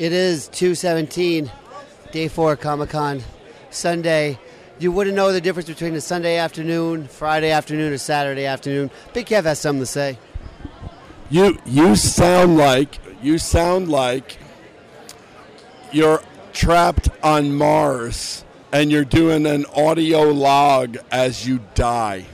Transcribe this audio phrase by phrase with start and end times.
[0.00, 1.52] It is 217,
[2.10, 3.20] day four Comic Con,
[3.68, 4.38] Sunday.
[4.78, 8.90] You wouldn't know the difference between a Sunday afternoon, Friday afternoon, or Saturday afternoon.
[9.12, 10.18] Big Kev has something to say.
[11.28, 14.38] You you sound like you sound like
[15.92, 16.22] you're
[16.54, 18.42] trapped on Mars
[18.72, 22.24] and you're doing an audio log as you die.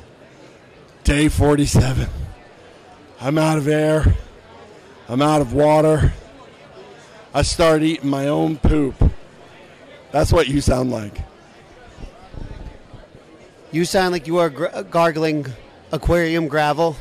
[1.02, 2.06] Day 47.
[3.20, 4.14] I'm out of air.
[5.08, 6.12] I'm out of water.
[7.36, 8.94] I start eating my own poop.
[10.10, 11.20] That's what you sound like.
[13.70, 15.44] You sound like you are gr- gargling
[15.92, 16.96] aquarium gravel.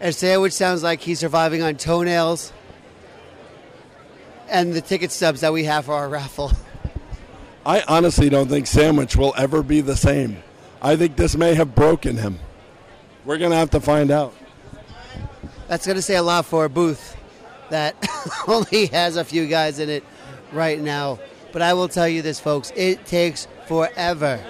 [0.00, 2.52] And Sandwich sounds like he's surviving on toenails
[4.48, 6.50] and the ticket stubs that we have for our raffle.
[7.64, 10.42] I honestly don't think Sandwich will ever be the same.
[10.82, 12.40] I think this may have broken him.
[13.24, 14.34] We're going to have to find out.
[15.68, 17.16] That's going to say a lot for a booth
[17.70, 17.94] that
[18.48, 20.04] only has a few guys in it
[20.52, 21.18] right now.
[21.52, 24.42] But I will tell you this, folks, it takes forever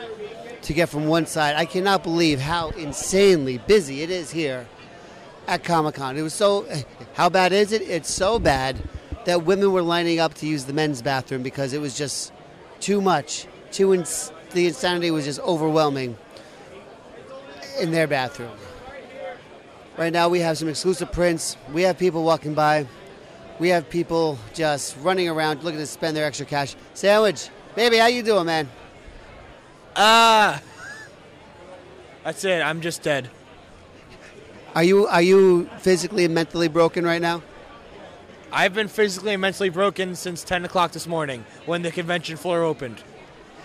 [0.62, 1.54] to get from one side.
[1.54, 4.66] I cannot believe how insanely busy it is here
[5.46, 6.16] at Comic Con.
[6.16, 6.66] It was so.
[7.14, 7.82] How bad is it?
[7.82, 8.76] It's so bad
[9.24, 12.32] that women were lining up to use the men's bathroom because it was just
[12.80, 13.46] too much.
[13.70, 16.16] Too ins- the insanity was just overwhelming
[17.80, 18.52] in their bathroom.
[19.96, 21.56] Right now, we have some exclusive prints.
[21.72, 22.86] We have people walking by.
[23.58, 26.76] We have people just running around looking to spend their extra cash.
[26.94, 28.68] Sandwich, baby, how you doing, man?
[29.94, 30.60] Ah.
[32.22, 32.60] That's it.
[32.60, 33.30] I'm just dead.
[34.74, 37.42] Are you are you physically and mentally broken right now?
[38.52, 42.62] I've been physically and mentally broken since 10 o'clock this morning when the convention floor
[42.62, 43.02] opened.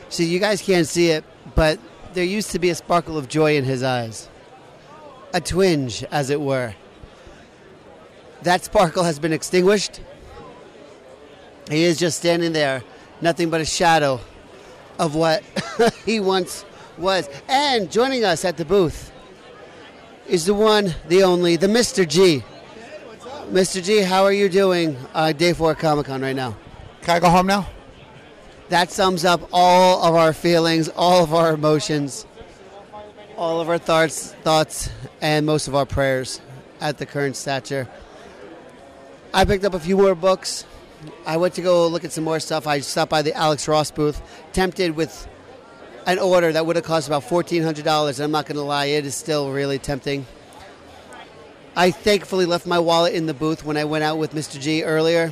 [0.09, 1.23] See, you guys can't see it,
[1.55, 1.79] but
[2.13, 4.29] there used to be a sparkle of joy in his eyes,
[5.33, 6.73] a twinge, as it were.
[8.43, 10.01] That sparkle has been extinguished.
[11.69, 12.83] He is just standing there,
[13.21, 14.19] nothing but a shadow
[14.97, 15.43] of what
[16.05, 16.65] he once
[16.97, 17.29] was.
[17.47, 19.11] And joining us at the booth
[20.27, 22.07] is the one, the only, the Mr.
[22.07, 22.43] G.
[23.51, 23.83] Mr.
[23.83, 26.55] G, how are you doing uh, day four Comic Con right now?
[27.01, 27.67] Can I go home now?
[28.69, 32.25] That sums up all of our feelings, all of our emotions,
[33.35, 34.89] all of our thoughts, thoughts,
[35.19, 36.39] and most of our prayers
[36.79, 37.87] at the current stature.
[39.33, 40.65] I picked up a few more books.
[41.25, 42.67] I went to go look at some more stuff.
[42.67, 44.21] I stopped by the Alex Ross booth,
[44.53, 45.27] tempted with
[46.05, 48.23] an order that would have cost about $1,400.
[48.23, 50.25] I'm not going to lie, it is still really tempting.
[51.75, 54.59] I thankfully left my wallet in the booth when I went out with Mr.
[54.59, 55.31] G earlier.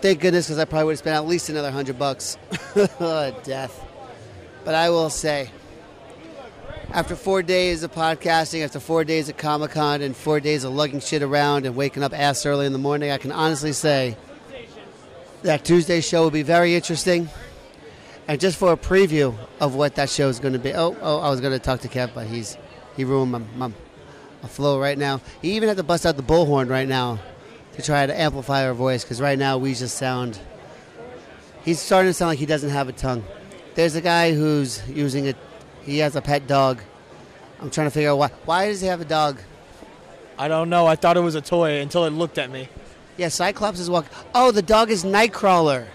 [0.00, 2.38] Thank goodness, because I probably would have spent at least another hundred bucks.
[2.74, 3.84] Death.
[4.64, 5.50] But I will say,
[6.90, 10.72] after four days of podcasting, after four days of Comic Con, and four days of
[10.72, 14.16] lugging shit around and waking up ass early in the morning, I can honestly say
[15.42, 17.28] that Tuesday's show will be very interesting.
[18.28, 20.72] And just for a preview of what that show is going to be.
[20.74, 22.56] Oh, oh, I was going to talk to Kev, but he's
[22.96, 23.68] he ruined my, my,
[24.42, 25.20] my flow right now.
[25.42, 27.20] He even had to bust out the bullhorn right now
[27.74, 30.40] to try to amplify our voice because right now we just sound.
[31.64, 33.22] He's starting to sound like he doesn't have a tongue.
[33.74, 35.36] There's a guy who's using it.
[35.86, 36.80] He has a pet dog.
[37.60, 38.28] I'm trying to figure out why.
[38.44, 39.38] Why does he have a dog?
[40.36, 40.86] I don't know.
[40.86, 42.68] I thought it was a toy until it looked at me.
[43.16, 44.10] Yeah, Cyclops is walking.
[44.34, 45.86] Oh, the dog is Nightcrawler.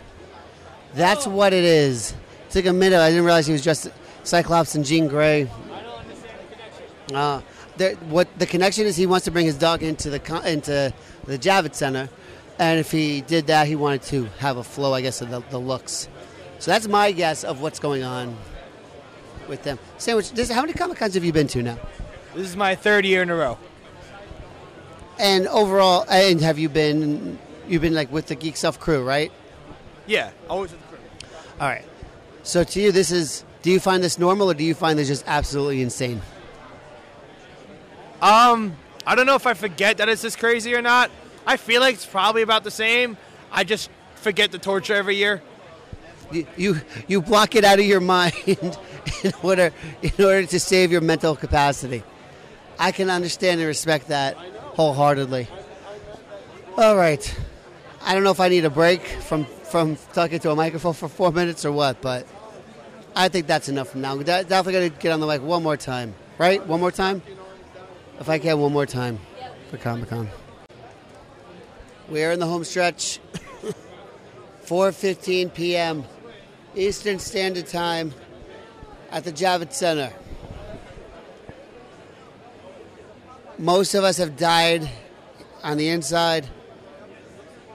[0.96, 2.12] That's what it is.
[2.48, 3.00] It took a minute.
[3.00, 3.92] I didn't realize he was just
[4.24, 5.48] Cyclops and Jean Grey.
[7.14, 7.42] Uh,
[7.78, 10.94] there, what the connection is, he wants to bring his dog into the into
[11.26, 12.10] the Javits Center,
[12.58, 15.42] and if he did that, he wanted to have a flow, I guess, of the,
[15.50, 16.08] the looks.
[16.60, 18.38] So that's my guess of what's going on
[19.48, 19.80] with them.
[19.98, 21.78] Sandwich, this, how many Comic Cons have you been to now?
[22.36, 23.58] This is my third year in a row.
[25.20, 27.38] And overall, and have you been?
[27.68, 29.32] You've been like with the Geek Stuff crew, right?
[30.08, 31.06] Yeah, always with the crew.
[31.60, 31.86] All right.
[32.44, 33.44] So to you, this is.
[33.62, 36.22] Do you find this normal, or do you find this just absolutely insane?
[38.20, 38.76] Um,
[39.06, 41.12] I don't know if I forget that it's this crazy or not.
[41.46, 43.18] I feel like it's probably about the same.
[43.52, 45.44] I just forget the torture every year.
[46.32, 48.78] You you, you block it out of your mind
[49.24, 49.72] in order
[50.02, 52.04] in order to save your mental capacity.
[52.80, 55.48] I can understand and respect that wholeheartedly.
[56.78, 57.24] All right.
[58.04, 61.08] I don't know if I need a break from from talking to a microphone for
[61.08, 62.28] four minutes or what, but
[63.16, 64.18] I think that's enough from now.
[64.18, 66.66] De- Definitely going to get on the mic one more time, right?
[66.66, 67.22] One more time.
[68.20, 69.20] If I can, one more time
[69.70, 70.30] for Comic Con.
[72.10, 73.20] We are in the home stretch.
[74.66, 76.06] 4:15 p.m.
[76.76, 78.14] Eastern Standard Time
[79.12, 80.14] at the Javits Center.
[83.58, 84.90] Most of us have died
[85.64, 86.48] on the inside.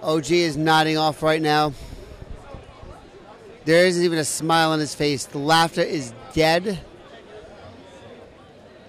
[0.02, 1.72] OG is nodding off right now.
[3.64, 5.26] There isn't even a smile on his face.
[5.26, 6.78] The laughter is dead.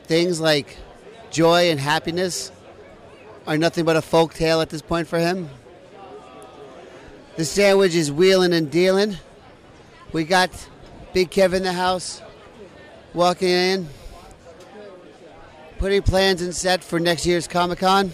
[0.03, 0.77] Things like
[1.31, 2.51] joy and happiness
[3.45, 5.49] are nothing but a folk tale at this point for him.
[7.35, 9.17] The sandwich is wheeling and dealing.
[10.11, 10.49] We got
[11.13, 12.21] Big Kev in the house,
[13.13, 13.87] walking in,
[15.77, 18.11] putting plans in set for next year's Comic Con.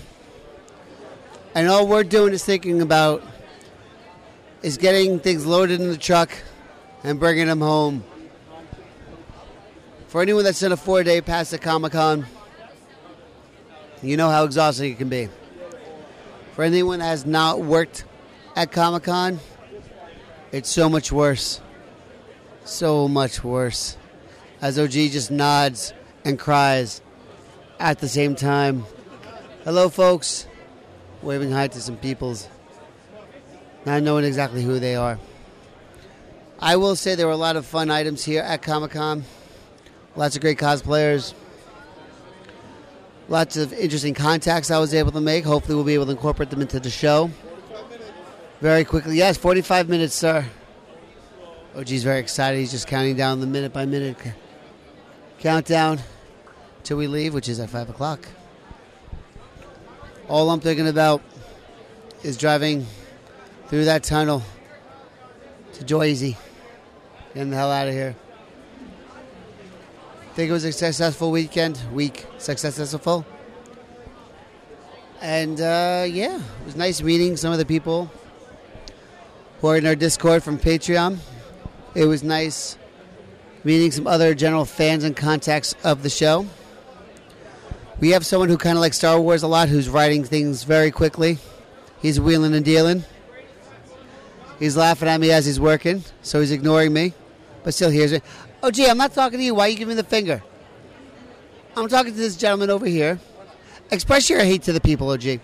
[1.56, 3.24] And all we're doing is thinking about
[4.62, 6.32] is getting things loaded in the truck
[7.04, 8.04] and bringing them home.
[10.08, 12.26] For anyone that's done a four day pass at Comic Con,
[14.02, 15.30] you know how exhausting it can be.
[16.54, 18.06] For anyone that has not worked
[18.56, 19.40] at Comic Con,
[20.52, 21.62] it's so much worse.
[22.64, 23.98] So much worse.
[24.64, 25.94] As OG just nods
[26.24, 27.02] and cries
[27.82, 28.86] at the same time.
[29.66, 30.48] Hello, folks.
[31.22, 32.48] Waving hi to some peoples,
[33.86, 35.20] not knowing exactly who they are.
[36.62, 39.26] I will say there were a lot of fun items here at Comic Con.
[40.16, 41.34] Lots of great cosplayers.
[43.28, 45.44] Lots of interesting contacts I was able to make.
[45.44, 47.30] Hopefully, we'll be able to incorporate them into the show.
[48.62, 49.18] Very quickly.
[49.18, 50.46] Yes, 45 minutes, sir.
[51.76, 52.60] OG's very excited.
[52.60, 54.18] He's just counting down the minute by minute
[55.44, 56.00] countdown
[56.84, 58.26] till we leave, which is at 5 o'clock.
[60.30, 61.22] All I'm thinking about
[62.24, 62.88] is driving
[63.68, 64.42] through that tunnel
[65.74, 66.38] to Joyzy.
[67.34, 68.16] Getting the hell out of here.
[70.36, 71.78] Think it was a successful weekend.
[71.92, 73.26] Week successful.
[75.20, 78.10] And uh, yeah, it was nice meeting some of the people
[79.60, 81.18] who are in our Discord from Patreon.
[81.96, 82.78] It was nice
[83.64, 86.46] meeting some other general fans and contacts of the show.
[88.00, 90.92] We have someone who kind of likes Star Wars a lot, who's writing things very
[90.92, 91.38] quickly.
[92.02, 93.06] He's wheeling and dealing.
[94.60, 97.14] He's laughing at me as he's working, so he's ignoring me,
[97.64, 98.22] but still hears me.
[98.62, 99.56] Oh, gee, I'm not talking to you.
[99.56, 100.44] Why you give me the finger?
[101.76, 103.20] I'm talking to this gentleman over here.
[103.92, 105.40] Express your hate to the people, OG.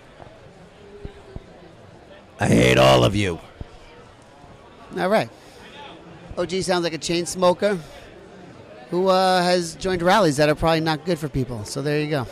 [2.38, 3.38] I hate all of you.
[4.98, 5.28] All right.
[6.38, 7.78] OG sounds like a chain smoker
[8.90, 11.64] who uh, has joined rallies that are probably not good for people.
[11.64, 12.26] So there you go.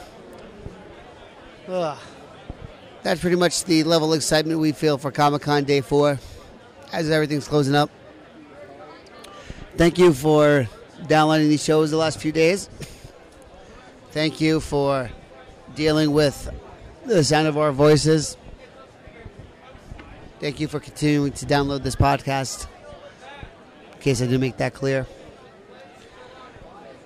[1.69, 1.99] Ugh.
[3.02, 6.19] That's pretty much the level of excitement we feel for Comic Con Day 4
[6.93, 7.90] as everything's closing up.
[9.76, 10.69] Thank you for
[11.06, 12.69] downloading these shows the last few days.
[14.11, 15.11] Thank you for
[15.76, 16.50] dealing with
[17.06, 18.37] the sound of our voices.
[20.40, 22.66] Thank you for continuing to download this podcast.
[23.93, 25.06] In case I didn't make that clear.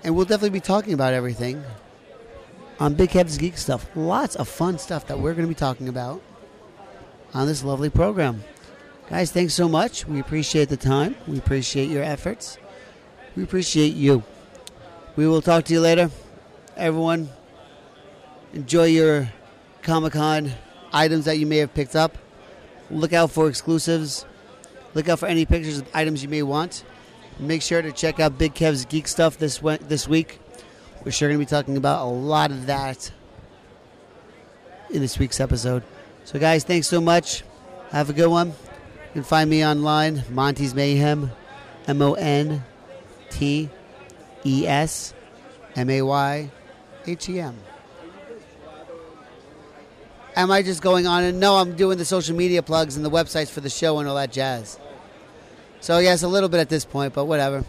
[0.05, 1.63] And we'll definitely be talking about everything
[2.81, 3.87] on Big Kev's Geek Stuff.
[3.95, 6.21] Lots of fun stuff that we're going to be talking about
[7.33, 8.43] on this lovely program.
[9.09, 10.07] Guys, thanks so much.
[10.07, 11.15] We appreciate the time.
[11.29, 12.59] We appreciate your efforts.
[13.37, 14.25] We appreciate you.
[15.17, 16.11] We will talk to you later.
[16.77, 17.29] Everyone,
[18.53, 19.31] enjoy your
[19.83, 20.53] Comic Con
[20.93, 22.19] items that you may have picked up.
[22.91, 24.25] Look out for exclusives.
[24.95, 26.85] Look out for any pictures of items you may want.
[27.39, 30.39] Make sure to check out Big Kev's Geek Stuff this this week.
[31.05, 33.11] We're sure going to be talking about a lot of that
[34.91, 35.83] in this week's episode.
[36.25, 37.43] So, guys, thanks so much.
[37.91, 38.49] Have a good one.
[38.49, 41.33] You can find me online, Monte's Mayhem,
[41.89, 42.63] M O N
[43.31, 43.69] T
[44.45, 45.13] E S
[45.75, 46.51] M A Y
[47.07, 47.57] H E M.
[50.35, 53.11] Am I just going on and no, I'm doing the social media plugs and the
[53.11, 54.79] websites for the show and all that jazz.
[55.83, 57.65] So yes, a little bit at this point, but whatever.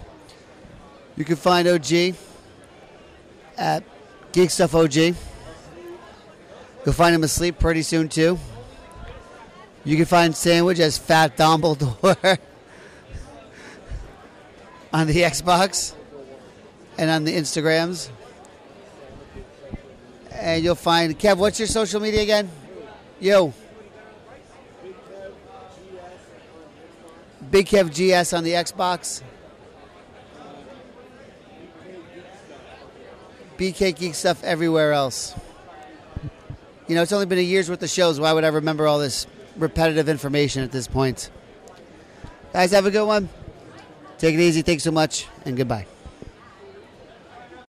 [1.18, 2.14] You can find OG
[3.58, 3.84] at
[4.32, 4.96] Geek Stuff OG.
[4.96, 5.16] You'll
[6.94, 8.38] find him asleep pretty soon too.
[9.84, 12.38] You can find Sandwich as Fat Dumbledore
[14.94, 15.96] on the Xbox
[17.00, 18.10] and on the Instagrams.
[20.32, 21.38] And you'll find Kev.
[21.38, 22.52] What's your social media again?
[23.20, 23.56] Yo.
[27.54, 29.22] Big Kev GS on the Xbox.
[33.60, 35.36] BK Geek stuff everywhere else.
[36.88, 38.20] You know, it's only been a year's worth of shows.
[38.20, 41.30] Why would I remember all this repetitive information at this point?
[42.54, 43.30] Guys, have a good one.
[44.18, 44.64] Take it easy.
[44.64, 45.86] Thanks so much, and goodbye.